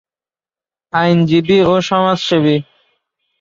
[0.93, 2.55] আইনজীবী ও সমাজসেবী